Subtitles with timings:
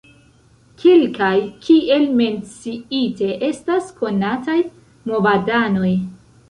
[0.83, 1.33] Kelkaj,
[1.67, 4.59] kiel menciite, estas konataj
[5.13, 5.97] movadanoj.